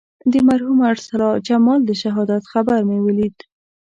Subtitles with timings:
[0.31, 3.37] د مرحوم ارسلا جمال د شهادت خبر مې ولید.